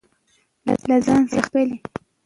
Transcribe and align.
له 0.89 0.97
ځان 1.05 1.21
څخه 1.31 1.37
یې 1.37 1.49
پیل 1.53 1.69
کړئ. 1.77 1.77